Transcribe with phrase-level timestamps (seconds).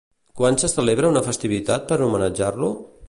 [0.39, 2.73] Quan se celebra una festivitat per homenatjar-lo?